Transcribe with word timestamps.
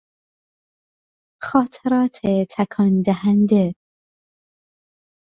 خاطرات 1.45 2.17
تکان 2.55 2.93
دهنده 3.05 3.73